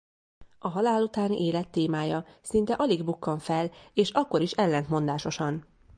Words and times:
A 0.59 0.67
halál 0.69 1.03
utáni 1.03 1.43
élet 1.45 1.69
témája 1.69 2.25
szinte 2.41 2.73
alig 2.73 3.03
bukkan 3.05 3.39
fel 3.39 3.71
és 3.93 4.09
akkor 4.09 4.41
is 4.41 4.51
ellentmondásosan. 4.51 5.65